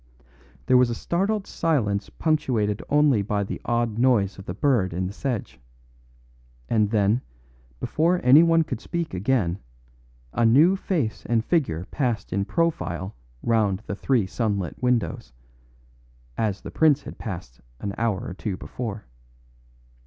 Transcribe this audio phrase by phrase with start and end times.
[0.65, 5.05] There was a startled silence punctuated only by the odd noise of the bird in
[5.05, 5.59] the sedge;
[6.67, 7.21] and then,
[7.79, 9.59] before anyone could speak again,
[10.33, 15.33] a new face and figure passed in profile round the three sunlit windows,
[16.35, 19.05] as the prince had passed an hour or two before.